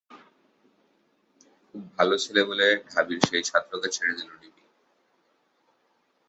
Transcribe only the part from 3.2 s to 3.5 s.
সেই